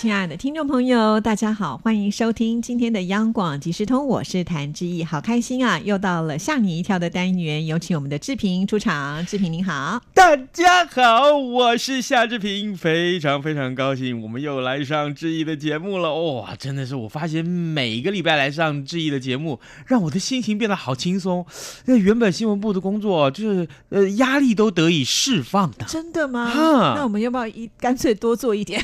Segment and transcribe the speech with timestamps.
[0.00, 5.78] 亲爱的听众朋友，大家好，欢迎收听今天的央广即时通，我是谭志毅，好开心啊！
[5.78, 9.26] 又到了吓你一跳的单元，有请我们的志平出场。
[9.26, 16.14] 志平您好，大家好，我是夏志平，非常非常高兴，我们又来上志毅的节目了。
[16.14, 21.44] 哇，真的是我发现每个礼拜来上志毅的节目，让我的心情变得好轻松。
[21.84, 26.48] 那原本新闻部的工作就是呃压力都得以释放的，真的吗？
[26.48, 28.82] 哈那我们要不要一干脆多做一点？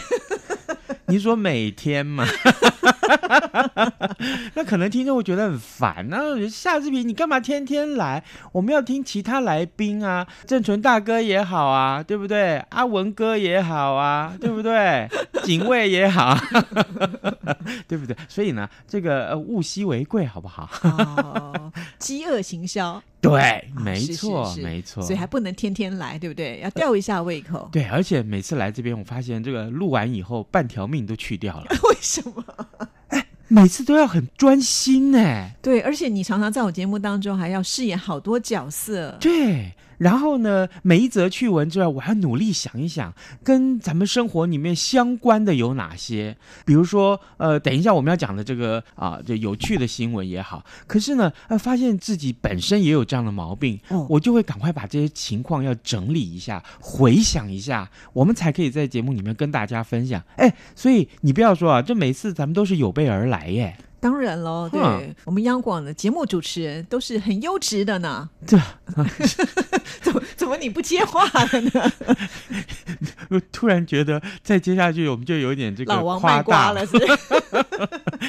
[1.09, 2.27] 你说每天嘛？
[4.55, 6.19] 那可能听众会觉得很烦啊。
[6.51, 8.25] 夏志平，你干嘛天天来？
[8.53, 12.57] 我们要听其他来宾啊，郑纯大哥也好啊，对不对？
[12.71, 15.09] 阿文哥也好啊，对不对？
[15.45, 16.37] 警卫也好，
[17.87, 18.17] 对不对？
[18.29, 20.69] 所以呢，这个物稀为贵，好不好？
[20.83, 25.03] 哦，饥饿行销，对，没错，是是没错。
[25.03, 26.61] 所以还不能天天来，对不对？
[26.63, 27.69] 要吊一下胃口。
[27.73, 31.67] 对，而且每次来这边，我发现这个录完以后，半条命都去掉了。
[31.91, 32.45] 为什么？
[33.49, 35.51] 每次都要很专心呢。
[35.63, 39.17] 对，而且你常常在我节目当中还要饰演好多角色。
[39.21, 46.37] 对，然后呢，每一则趣闻之外，我还要努力想一想，跟咱们生活里面相关的有哪些。
[46.65, 60.23] 比如说，呃，等一下我们要讲的这个啊，这有趣的新闻也好，可是呢，呃，发现自己本身也有这样的毛病，哦我就会赶快把这些情况要整理一下，回想一下，我们才可以在节目里面跟大家分享。
[60.37, 63.77] 哎，所以你不要说啊，这每次咱们都是有备而来耶。
[63.99, 68.29] 当然喽，对哼我们央广的节目主持人都是很优质的呢。
[68.47, 68.57] 这
[70.03, 71.93] 怎么怎么你不接话了呢？
[73.31, 76.21] 我突然觉得再接下去，我们就有一点这个老王
[76.75, 77.07] 了，是是？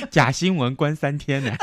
[0.09, 1.51] 假新闻关三天呢。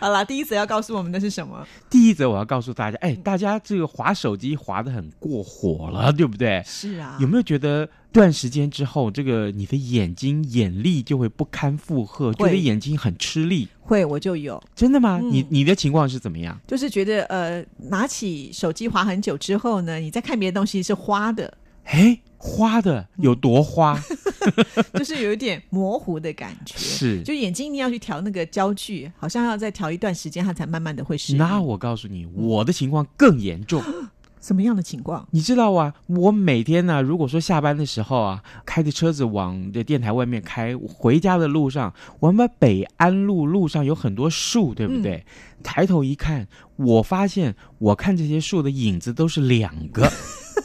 [0.00, 1.64] 好啦，第一则要告诉我们的是什么？
[1.88, 6.60] 第一则我要告诉大家，哎，大家这个划手机划的很过火了，对不对？
[6.66, 13.66] 是啊，有没有觉得段时间之后，这个你的眼睛眼力就会不堪负荷，觉会得眼睛很吃力？
[13.80, 15.18] 会我就有，真的吗？
[15.22, 16.58] 嗯你你的情况是怎么样？
[16.66, 23.98] 就是觉得呃，拿起手机划很久之后呢，你再看别的东西是花的，哎，花的有多花？
[24.94, 26.76] 就是有一点模糊的感觉。
[26.76, 27.22] 是。
[27.22, 31.38] 就眼睛一定要去调那个焦距，好像要再调一段时间，它才慢慢的会适应。
[31.38, 33.82] 那我告诉你，我的情况更严重。
[34.42, 35.26] 什么样的情况？
[35.30, 45.24] 你知道啊，我每天呢、如果说下班的时候啊，开着车子往这电台外面开，回家的路上，我们北安路路上有很多树，对不对？
[45.62, 50.10] 抬头一看，我发现我看这些树的影子都是两个，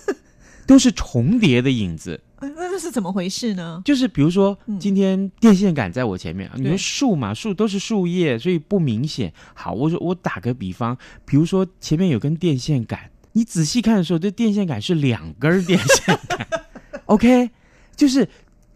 [0.66, 2.20] 都是重叠的影子。
[2.40, 3.82] 呃那那是怎么回事呢？
[3.84, 9.34] 就是比如说嗯，今天电线杆在我前面，你对说树嘛，树都是树叶，所以不明显。
[9.56, 10.96] 好，我说我打个比方，
[11.26, 16.48] 比如说前面有根电线杆，你仔细看的时候，这电线杆是两根电线杆，
[17.06, 17.52] OK，
[17.96, 18.28] 就是。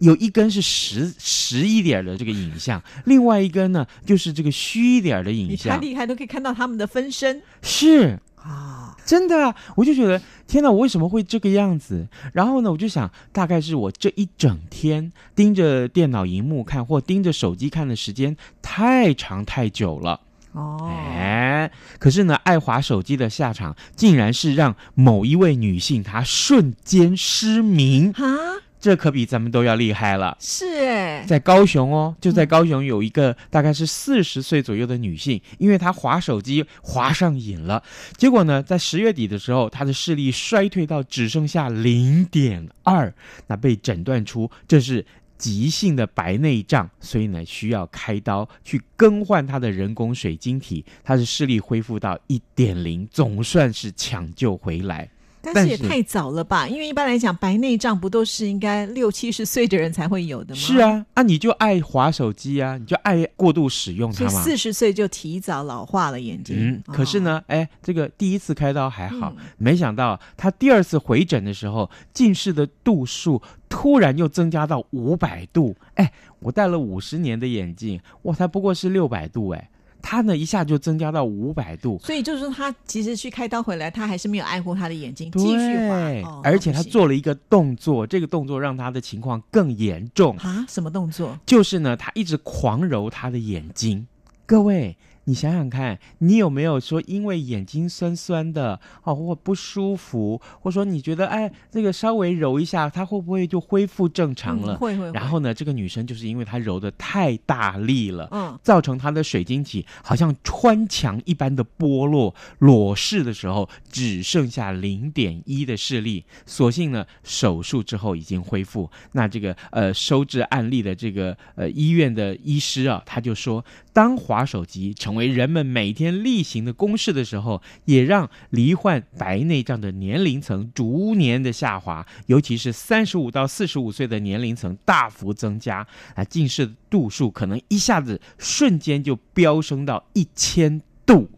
[0.02, 8.98] 有一根是实实一点的这个影像，另外一根呢就是这个虚一点的影你太，厉害，都可以看到他们的分身是啊！
[9.06, 12.08] 真的啊，我就觉得天哪，我为什么会这个样子？
[12.34, 20.22] 然后呢，我就想，大概是我这一整天盯着电脑荧幕看，或盯着手机看的时间太长太久了。
[20.54, 30.36] 哦，哎，可是呢，爱滑手机的下场，竟然是让某一位女性她瞬间失明，啊，这可比咱们都要厉害了。
[30.42, 37.82] 是哎，在高雄哦，就在高雄有一个大概是四十岁左右的女性，因为她滑手机滑上瘾了，
[38.18, 43.14] 结果呢，在十月底的时候，她的视力衰退到只剩下零点二，
[43.48, 45.06] 那被诊断出这是。
[45.42, 55.10] 急性的白内障，所以呢需要开刀去更换他的人工水晶体，他的视力恢复到一点零，总算是抢救回来。
[55.42, 56.68] 但但是是也太早了吧？
[56.68, 60.62] 因为一般来讲，白内障不都是应该 六七十岁的人才会有的吗？
[60.62, 64.30] 是，啊，啊你就爱划手机啊，你就爱过度使用它嘛。
[64.30, 66.56] 所以四十岁就提早老化了眼睛。
[66.58, 75.76] 嗯，可是哦，呢，哎，这个第一次开刀还好，嗯没想到他第二次回诊的时候，近视的度数突然又增加到五百度。
[75.96, 79.70] 哎，我戴了五十年的眼镜，我才不过是六百度，哎，
[80.02, 82.00] 他呢一下就增加到五百度。
[82.04, 86.30] 所以就是说，他其实去开刀回来，他还是没有爱护他的眼睛，继续对，滑。
[86.30, 91.38] 哦而且他做了一个动作，这个动作让他的情况更严重，啊，什么动作？
[91.46, 94.06] 就是呢，他一直狂揉他的眼睛。
[94.46, 94.98] 各位，
[95.32, 104.74] 你你想想看，你有没有说因为眼睛酸酸的哦，或不舒服，或者说你觉得哎，这个稍微揉一下，它会不会就恢复正常了？
[104.74, 116.26] 嗯会会会然后呢，这个女生就是因为她揉的太大力了，嗯，造成她的水晶体好像穿墙一般的剥落，裸视的时候只剩下零点一的视力。
[116.46, 118.92] 所幸呢，手术之后已经恢复。
[119.14, 123.64] 那这个呃收治案例的这个呃医院的医师啊，他就说，
[123.94, 135.86] 当滑手机成为人们每天例行的公式的时候，也让罹患白内障的年龄层逐年的下滑，尤其是三十五到四十五岁的年龄层大幅增加
[136.16, 141.30] 啊，近视度数可能一下子瞬间就飙升到一千度。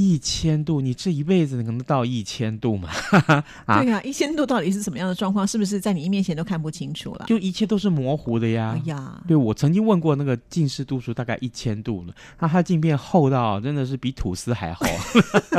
[0.00, 2.88] 一千度，你这一辈子能到一千度吗？
[3.66, 5.44] 啊对呀、一千度到底是什么样的状况？
[5.44, 7.24] 是不是在你面前都看不清楚了？
[7.26, 8.76] 就一切都是模糊的呀。
[8.76, 14.86] 哎呀，对，我曾经问过那个近视度数大概一千度了，那它镜片厚到真的是比吐司还厚。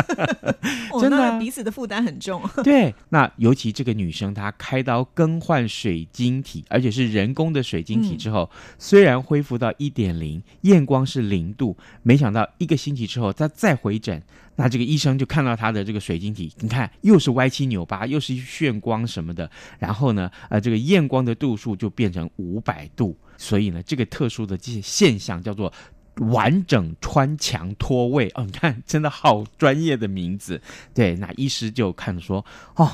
[0.93, 2.41] 哦，真的彼此的负担很重。
[2.63, 14.23] 对，那尤其这个女生她开刀更换水晶体，而且是人工的水晶体之后，虽然恢复到一点零，验光是零度，没想到一个星期之后她再回诊。
[14.61, 25.71] 那这个医生就看到他的这个水晶体，你看又是歪七扭八，又是炫光什么的，然后呢，呃，这个验光的度数就变成五百度，所以呢，这个特殊的这些现象叫做
[26.33, 30.61] 完整穿墙脱位哦，你看，真的好专业的名字。
[30.93, 32.45] 对，那医师就看说，
[32.75, 32.91] 哦，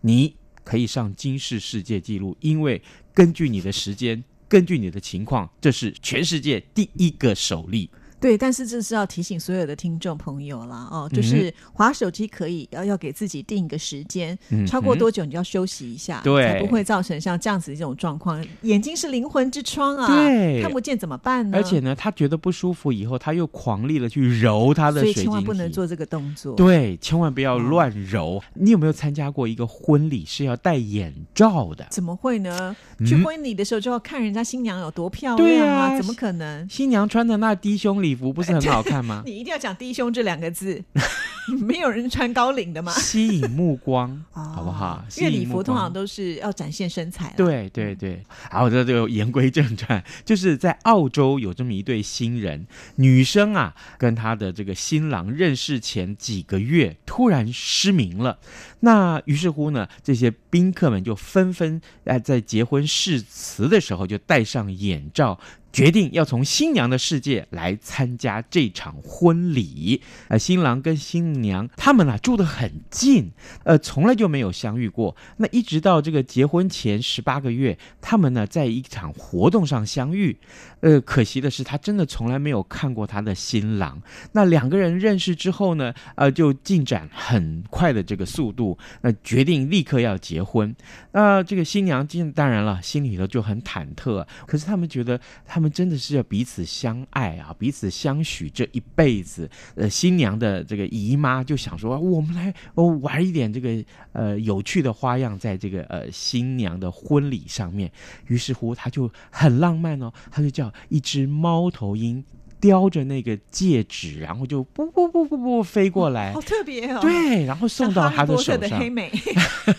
[0.00, 2.82] 你可以上金氏世界纪录，因为
[3.14, 7.88] 根据你的时间，根据你的情况，这是全世界第一个首例。
[8.20, 18.42] 对，但是这是要提醒所有的听众朋友啦，哦，嗯就是划手机可以，要要给自己定一个时间，嗯超过多久你就要休息一下，对才不会造成像这样子的这种状况。
[18.62, 21.56] 眼睛是灵魂之窗啊，对看不见怎么办呢？
[21.56, 26.54] 而且呢，他觉得不舒服以后，他又狂力的去揉他的所以水晶体，千万不能做这个动作。
[26.54, 28.42] 对，千万不要乱揉。
[28.54, 31.86] 你有没有参加过一个婚礼是要戴眼罩的？
[31.90, 32.74] 怎么会呢？
[32.98, 36.66] 嗯去婚礼的时候就要看人家新娘有多漂亮啊，啊怎么可能？
[36.68, 39.22] 新娘穿的那低胸礼服不是很好看吗？
[39.26, 40.82] 你一定要讲低胸这两个字，
[41.62, 42.92] 没有人穿高领的吗。
[42.92, 45.04] 吸引目光，哦好不好？
[45.16, 47.34] 因为礼服通常都是要展现身材啦。
[47.36, 52.66] 对对对，好，这就言归正传， 就是在澳洲有这么一对新人，
[52.96, 58.38] 女生啊跟她的这个新郎认识前几个月突然失明了，
[58.80, 65.38] 那于是乎呢，这些宾客们就纷纷呃在结婚誓词的时候就戴上眼罩。
[65.76, 70.00] 决定要从新娘的世界来参加这场婚礼。
[70.28, 73.30] 呃，新郎跟新娘他们啊住得很近，
[73.62, 75.14] 呃，从来就没有相遇过。
[75.36, 80.38] 那一直到这个结婚前十八个月，他们呢在一场活动上相遇。
[80.80, 84.00] 呃，可惜的是，他真的从来没有看过他的新郎。
[84.32, 90.74] 那两个人认识之后呢，呃，就进展很快的这个速度，那、决定立刻要结婚。
[91.12, 99.48] 那、这个新娘进当然了，心里头就很忐忑、可是他们觉得，他们真的是要彼此相爱啊，彼此相许这一辈子。
[99.74, 107.90] 呃，新娘的这个姨妈就想说，我们来哦玩一点这个呃有趣的花样，在这个呃新娘的婚礼上面。
[108.26, 112.24] 于是乎，他就很浪漫哦，他就叫一只猫头鹰
[112.66, 118.90] 叼着那个戒指，然后就不不不不不飞过来好，特别哦。，对，然后送到他的手上的黑。
[118.90, 119.12] 美，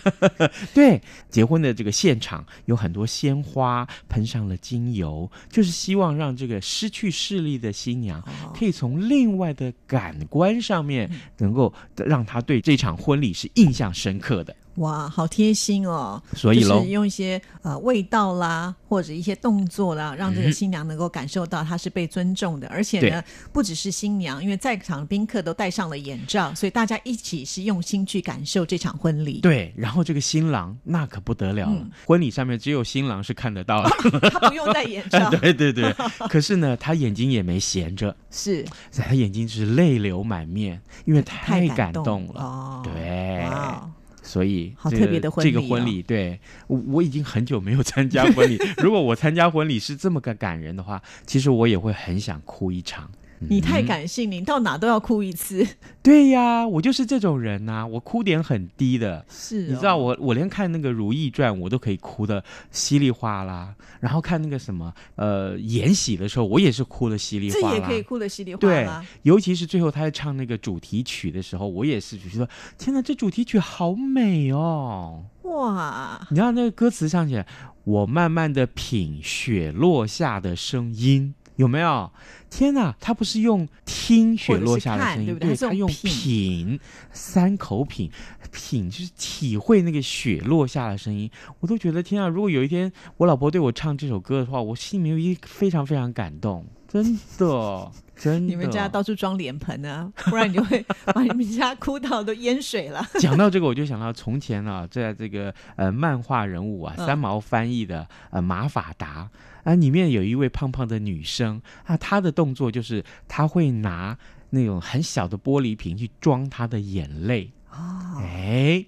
[0.73, 11.09] 对，结婚的这个现场有很多鲜花，喷上了精油，就是希望让这个失去视力的新娘哦可以从另外的感官上面，
[11.39, 14.55] 能够让她对这场婚礼是印象深刻的。
[14.77, 16.21] 哇，好贴心哦！
[16.35, 22.67] 所以喽就是，用一些呃味道啦，或者一些动作啦，让这个嗯新娘能够感受到她是被尊重的。
[22.67, 29.39] 而且呢，不只是新娘，因为在场宾客都戴上了眼罩，所以大家一起是用心去感受这场婚礼。
[29.41, 33.89] 对，然后这个新郎那可不得了了，嗯婚礼上面只有新郎是看得到的。
[34.29, 35.91] 他不用戴眼罩，对 对对，
[36.29, 42.41] 可是呢，他眼睛也没闲着，是他眼睛是泪流满面，因为太感感动了。
[42.43, 42.81] 哦。
[42.83, 43.89] 对哇，
[44.27, 48.59] 所以这个好特别的婚礼哦这个婚礼，对我我已经很久没有参加婚礼。
[48.83, 53.09] 如果我参加婚礼是这么个感人的话，其实我也会很想哭一场。
[53.39, 55.65] 你太嗯感性，你到哪都要哭一次。
[56.01, 59.25] 对呀，我就是这种人呐、我哭点很低的。
[59.29, 63.75] 是、哦你知道我，我连看那个《如懿传》，我都可以哭的稀里哗啦。
[63.99, 67.75] 然后看那个什么，呃，延禧的时候，我也是哭的稀里这哗啦。
[67.75, 75.25] 这也可以哭的稀里哗对啦。，尤其是最后他在唱那个主题曲的时候，我也是觉得，天哪，这主题曲好美哦！
[75.43, 77.45] 哇，你知道那个歌词唱起来，
[77.83, 82.09] 我慢慢的品雪落下的声音，有没有？
[82.49, 86.79] 天哪，他不是用听雪落下的声音，对不对他用品品，
[87.11, 88.09] 三口品，
[88.53, 91.29] 品就是体会那个雪落下的声音。
[91.59, 92.29] 我都觉得天啊！
[92.29, 98.39] 如果有一天我老婆对我唱这首歌的话，我心里面一非常非常感动，真的，真的。
[98.39, 103.05] 你们家到处装脸盆啊，不然你就会 把你们家哭到都淹水了。
[103.19, 109.29] 讲到这个，我就想到从前啊，在这个呃漫画人物啊，嗯三毛翻译的呃马法达
[109.63, 114.17] 啊，里面有一位胖胖的女生啊，她的动作就是她会拿
[114.51, 118.85] 那种很小的玻璃瓶去装她的眼泪，哦，哎，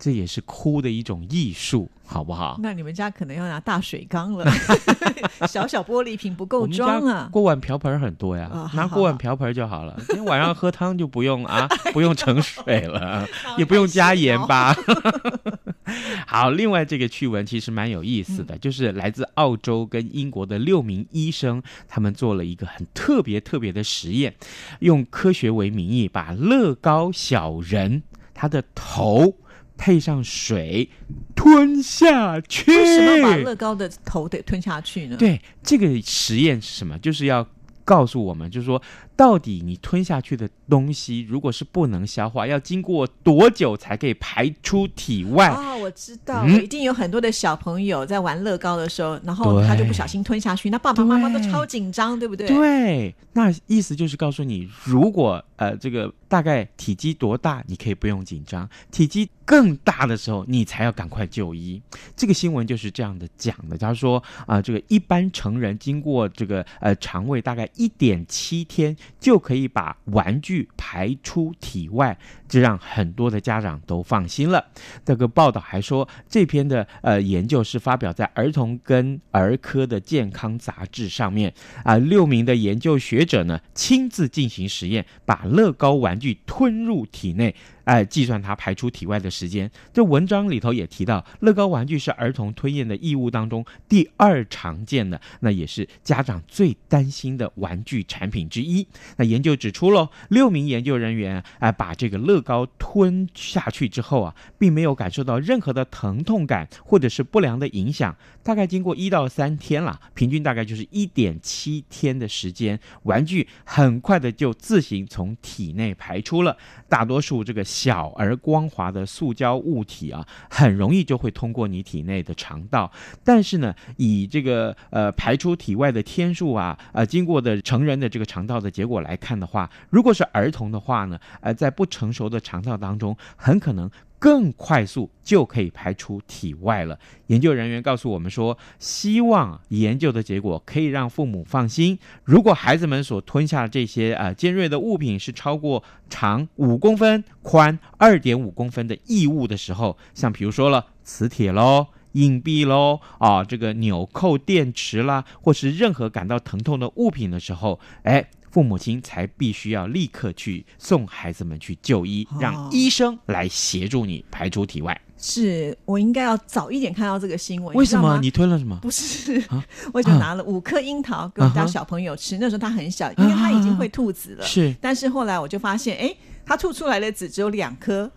[0.00, 2.58] 这也是哭的一种艺术，好不好？
[2.62, 4.50] 那你们家可能要拿大水缸了，
[5.46, 7.24] 小小玻璃瓶不够装啊。
[7.24, 9.94] 家锅碗瓢盆很多呀，哦好好拿锅碗瓢盆就好了。
[10.08, 13.28] 今天晚上喝汤就不用啊， 不用盛水了，
[13.58, 14.74] 也不用加盐吧。
[16.26, 24.34] 好，另外这个趣闻其实蛮有意思的，就是来自澳洲跟英国的六名医生，他们做了一个很特别特别的实验，
[24.78, 28.02] 用科学为名义，把乐高小人
[28.32, 29.34] 他的头
[29.80, 30.86] 配上水
[31.34, 32.70] 吞下去。
[32.70, 36.98] 为什么把乐高的头得吞下去呢？，对，这个实验是什么？
[36.98, 37.46] 就是要
[37.82, 38.80] 告诉我们，就是说，
[39.20, 45.50] 到底你吞下去的东西，如果是不能消化，要经过多久才可以排出体外？
[45.50, 52.48] 哦，我知道，嗯一定有很多的小朋友在玩乐高的时候，然后他就不小心吞下去，那爸爸妈妈都超紧张，对不对？
[52.48, 61.82] 对，那意思就是告诉你，如果呃这个大概体积多大，你可以不用紧张；体积更大的时候，你才要赶快就医。
[62.16, 63.76] 这个新闻就是这样的讲的。
[63.76, 72.16] 他说啊、这个一般成人经过这个呃肠胃大概一点七天，就可以把玩具排出体外，
[72.48, 74.64] 这让很多的家长都放心了。
[75.04, 81.52] 这个报道还说，这篇的呃研究是发表在儿童跟儿科的健康杂志上面
[81.82, 87.54] 啊、六名的研究学者呢亲自进行实验，把乐高玩具吞入体内。
[87.90, 89.68] 哎，计算它排出体外的时间。
[89.92, 98.86] 这文章里头也提到，乐高玩具是儿童吞咽的异物当中第二常见的，那也是家长最担心的玩具产品之一。
[99.16, 108.14] 那研究指出喽，六名研究人员哎、把这个乐高吞下去之后啊，并没有感受到任何的疼痛感或者是不良的影响。
[108.44, 116.56] 大概经过一到三天了，平均大概就是一点七天的时间，玩具很快的就自行从体内排出了。
[116.88, 122.90] 大多数这个小而光滑的塑胶物体啊，很容易就会通过你体内的肠道。
[123.24, 133.90] 但是呢，以这个呃排出体外的天数啊，呃经过的成人的这个肠道的结果来看的话，如果是儿童的话呢，呃在不成熟的肠道当中，很可能。
[134.20, 136.96] 更快速就可以排出体外了。
[137.26, 141.98] 研究人员告诉我们说，希望研究的结果可以让父母放心。
[142.22, 151.88] 如果孩子们所吞下的这些呃尖锐的物品是超过长五公分、宽二点五公分的异物的时候，像比如说了磁铁喽。
[152.14, 165.00] 硬币喽，啊，这个纽扣电池啦，或是任何感到疼痛的物品的时候，哎，父母亲才必须要立刻去送孩子们去就医，哦让医生来协助你排出体外。
[165.22, 167.76] 是我应该要早一点看到这个新闻。
[167.76, 168.78] 为什么你吞了什么？
[168.80, 172.38] 不是啊， 我就拿了五颗樱桃给我们家小朋友吃。
[172.38, 174.44] 那时候他很小，因为他已经会吐籽了。
[174.46, 176.14] 是但是后来我就发现，哎，
[176.46, 178.10] 他吐出来的籽只有两颗，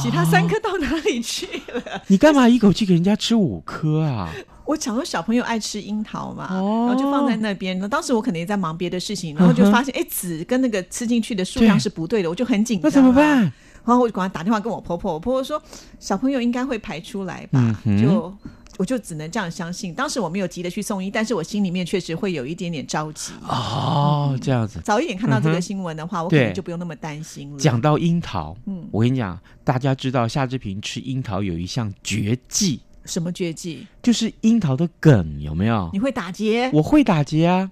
[0.00, 2.00] 其他三颗到哪里去了？
[2.06, 4.32] 你干嘛一口气给人家吃五颗啊？
[4.66, 7.78] 我想说小朋友爱吃樱桃嘛，哦然后就放在那边。
[7.88, 12.90] 当时我可能也在忙别的事情，然后就发现，哎，籽跟那个吃进去的数量是不对的，我就很紧张。
[12.90, 13.12] 那怎么？
[13.12, 13.40] 办？
[13.84, 15.62] 然后我就赶快打电话跟我婆婆，我婆婆说
[16.00, 18.36] 小朋友应该会排出来吧，嗯就
[18.78, 19.94] 我就只能这样相信。
[19.94, 23.32] 当时我没有急着去送医，但是我心里面确实会有一点点着急。
[23.48, 24.80] 哦，这样子。
[24.84, 27.58] 早一点看到这个新闻的话，我可能就不用那么担心了。
[27.58, 33.86] 讲到樱桃，嗯我跟你讲，大家知道夏志平吃樱桃有一项绝技，什么绝技？
[34.02, 35.98] 就是樱桃的梗有没有你？
[35.98, 36.70] 会打结？
[36.72, 37.70] 我会打结啊！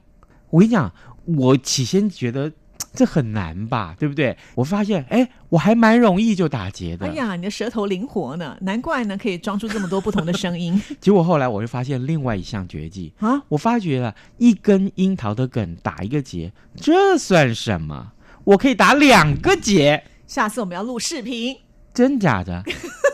[0.50, 0.92] 我跟你讲，
[1.24, 2.52] 我起先觉得
[2.94, 4.36] 这很难吧，对不对？
[4.54, 7.06] 我发现，哎，我还蛮容易就打结的。
[7.06, 13.42] 哎呀，你的舌头灵活呢，难怪呢可以装出这么多不同的声音 结果后来我就发现另外一项绝技，啊！
[13.48, 18.12] 我发觉了一根樱桃的梗打一个结，这算什么？
[18.44, 21.56] 我可以打两个结，下次我们要录视频，
[21.92, 22.62] 真假的？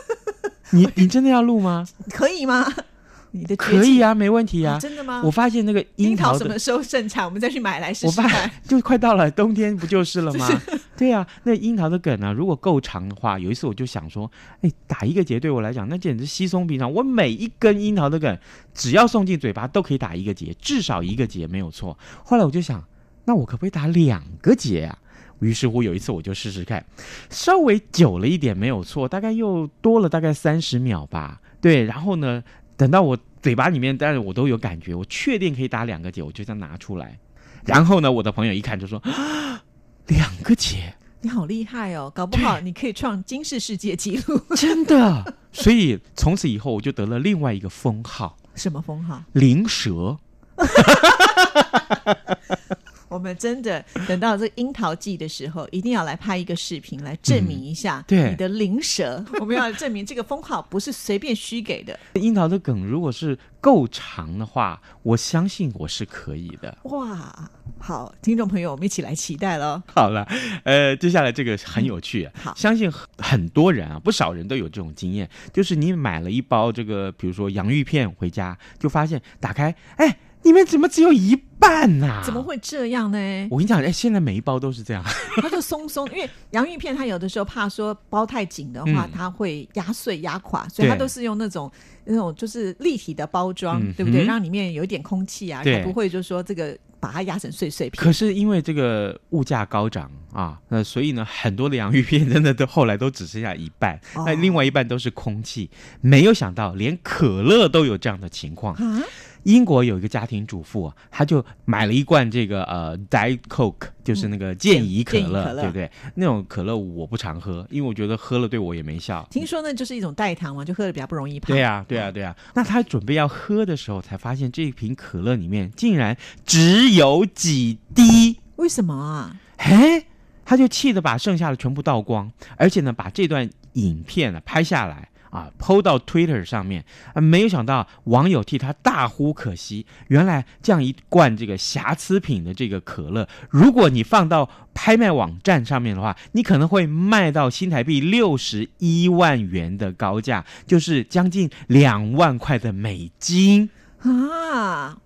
[0.71, 1.85] 你你真的要录吗？
[2.11, 2.65] 可以吗？
[3.33, 4.77] 你的可以啊，没问题啊。
[4.77, 5.21] 真的吗？
[5.23, 7.23] 我发现那个樱桃什么时候盛产？
[7.23, 8.51] 我们再去买来试试看。
[8.67, 10.49] 就快到了冬天，不就是了吗？
[10.97, 14.29] 对啊，那樱桃的梗呢、如果够长的话，有一次我就想说，
[14.61, 16.91] 哎，打一个结对我来讲，那简直稀松平常。
[16.91, 18.37] 我每一根樱桃的梗，
[18.73, 21.97] 只要送进嘴巴都可以打一个结，至少一个结没有错。
[22.25, 22.83] 后来我就想，
[23.23, 24.97] 那我可不可以打两个结啊？
[25.41, 26.83] 于是乎有一次我就试试看，
[27.29, 31.41] 稍微久了一点没有错，大概又多了大概三十秒吧。
[31.59, 32.43] 对，然后呢，
[32.77, 37.19] 等到我嘴巴里面，但是我都有感觉，我确定可以打两个结，我就这样拿出来。
[37.65, 39.63] 然后呢，我的朋友一看就说：“啊
[40.07, 44.39] 两个结，你好厉害哦，搞不好你可以创金氏世界纪录。
[44.55, 50.17] 真的！”所以从此以后，我就得了另外一个封号什么封号？——灵蛇。
[53.11, 59.21] 我们真的等到这个樱桃季的时候，一定要来拍一个视频来证明一下对你的灵蛇。
[59.41, 61.99] 我们要证明这个封号不是随便虚给的。
[62.13, 66.77] 樱桃的梗如果是够长的话，我相信我是可以的。
[66.83, 69.83] 哇，好，听众朋友，我们一起来期待喽。
[69.93, 70.25] 好了，
[70.63, 82.41] 呃，接下来这个很有趣、啊好相信很很多人啊，不少人都有这种经验，就是你买了一包这个，比如说洋芋片回家，就发现打开，哎，里面怎么只有一半呐、怎么？
[82.41, 83.47] 会这样呢？
[83.51, 85.03] 我跟你讲，哎，现在每一包都是这样，
[85.39, 91.71] 它就松松，因为洋芋片它有的时候怕说包太紧的话，嗯它会压碎压垮，所以它都是用那种
[92.03, 94.23] 那种就是立体的包装，嗯对不对？
[94.23, 98.03] 嗯让里面有一点空气啊，对才不会就是说这个把它压成碎碎片。
[98.03, 105.69] 可是因为这个物价高涨啊，那所以呢，很多的洋芋片真的都后来都只剩下一半，哦那、另外一半都是空气。
[106.01, 108.73] 没有想到，连可乐都有这样的情况。
[108.75, 109.03] 啊，
[109.43, 115.89] 英国有一个家庭主妇啊，她就买了一罐这个呃 Diet Coke，就是那个健怡可乐，对不对？
[116.15, 119.27] 那种可乐我不常喝，因为我觉得喝了对我也没效。
[119.31, 121.47] 听说呢就是一种代糖嘛，就喝的比较不容易胖。
[121.47, 128.37] 对呀、对呀、对呀、那他准备要喝的时候，才发现这瓶可乐里面竟然只有几滴。
[128.57, 129.35] 为什么啊？
[129.57, 130.03] 哎，
[130.45, 136.85] 他就气得把剩下的全部倒光，而且呢，把这段影片呢拍下来啊，PO 到 Twitter 上面
[137.15, 139.87] 啊，没有想到网友替他大呼可惜。
[140.09, 153.69] 原来这样一罐这个瑕疵品的这个可乐，如果你放到拍卖网站上面的话，你可能会卖到新台币六十一万元的高价，就是将近两万块的美金。
[153.99, 154.97] 啊，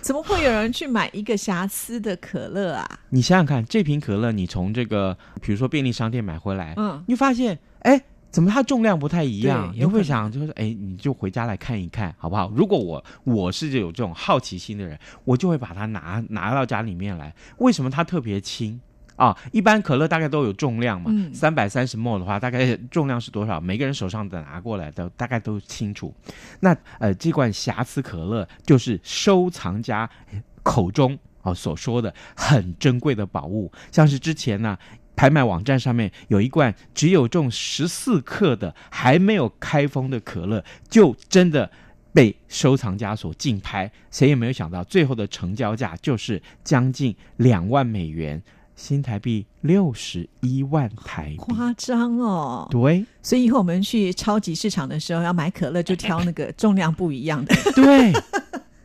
[0.00, 3.00] 怎么会有人去买一个瑕疵的可乐啊？
[3.10, 8.00] 你想想看，这瓶可乐你从这个比如说便利商店买回来，嗯，你就发现，哎，
[8.36, 9.72] 怎么它重量不太一样？
[9.74, 12.52] 你会想就是，哎，你就回家来看一看，好不好？
[12.54, 17.34] 如果我我是有这种好奇心的人，我就会把它拿拿到家里面来。
[17.56, 18.78] 为什么它特别轻？
[19.16, 23.58] 啊，一般可乐大概都有重量嘛，嗯三百三十 ml 的话，大概重量是多少？
[23.58, 26.14] 每个人手上的拿过来的大概都清楚。
[26.60, 30.06] 那呃，这罐瑕疵可乐就是收藏家
[30.62, 34.76] 口中啊、所说的很珍贵的宝物，像是之前呢。
[35.16, 41.70] 拍卖网站上面有一罐只有重十四克的还没有开封的可乐，就真的
[42.12, 43.90] 被收藏家所竞拍。
[44.10, 48.42] 谁也没有想到，最后的成交价就是将近两万美元，
[48.74, 51.36] 新台币六十一万台币。
[51.36, 52.68] 夸张哦。
[52.70, 57.54] 对所以以后我们去超级市场的时候要买可乐，就挑那个重量不一样的。
[57.74, 58.12] 对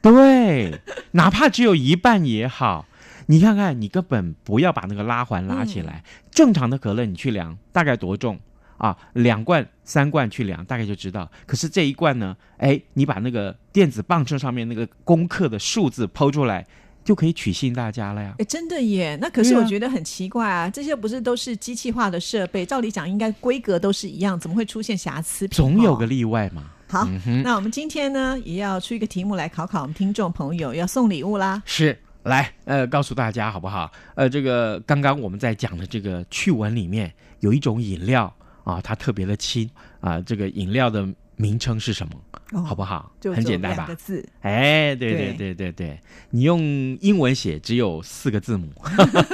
[0.01, 0.79] 对，
[1.11, 2.85] 哪怕只有一半也好。
[3.31, 6.03] 你看看，你根本不要把那个拉环拉起来。
[6.31, 8.37] 正常的可乐你去量大概多重
[8.75, 8.97] 啊？
[9.13, 11.31] 两罐、三罐去量，大概就知道。
[11.45, 16.67] 可是这一罐呢，哎，你把那个电子磅秤上面那个功课的数字抛出来，
[17.05, 18.35] 就可以取信大家了呀。
[18.39, 19.17] 哎，真的耶！
[19.21, 22.65] 那可是我觉得很奇怪啊，这些不是都是机器化的设备？
[22.65, 25.55] 照理讲应该规格都是一样，怎么会出现瑕疵品？
[25.55, 26.65] 总有个哦例外嘛。
[26.89, 27.07] 好。
[27.25, 31.63] 嗯，那我们今天呢，也要出一个题目来考考我们听众朋友，要送礼物啦。
[31.65, 31.97] 是。
[32.23, 33.91] 来，呃，告诉大家好不好？
[34.15, 38.31] 呃，这个刚刚我们在讲的这个趣闻里面有一种饮料
[38.63, 39.67] 啊，它特别的轻
[40.01, 42.13] 啊，这个饮料的名称是什么？
[42.51, 43.11] 哦好不好？
[43.19, 43.89] 就很简单吧？
[43.97, 46.59] 字，哎，对对对对对对，你用
[47.01, 48.67] 英文写只有四个字母，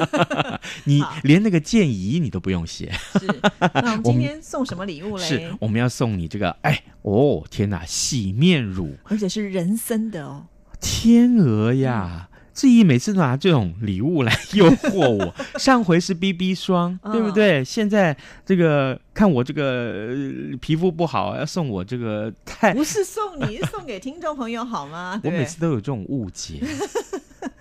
[0.86, 3.28] 你好连那个建议你都不用写，是。
[3.74, 5.24] 那我们 我们今天送什么礼物嘞？
[5.28, 10.46] 是我们要送你这个，哎，哦，天哪，洗面乳，而且是人参的哦。
[10.80, 12.30] 天鹅呀！
[12.58, 17.64] 志毅每次都拿这种礼物来诱惑我，上回是 BB 霜， 嗯对不对？
[17.64, 25.22] 现在这个看我这个、呃皮肤不好，要送我这个太，不是送你，是送给听众朋友好吗？
[25.24, 26.56] 我每次都有这种误解。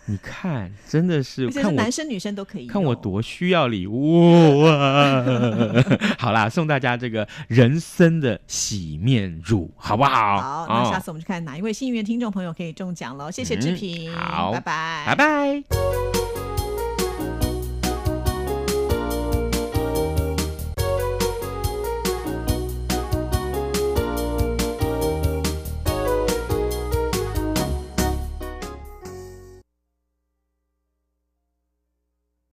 [0.07, 2.67] 你看，真的是看男生女生都可以。
[2.67, 5.25] 看我多需要礼物啊！
[6.19, 10.41] 好啦，送大家这个人参的洗面乳，好不好？
[10.41, 13.31] 好，那下哦次我们去看哪一位幸运的听众朋友可以中奖喽！
[13.31, 16.16] 谢谢志嗯平，好拜拜，拜拜。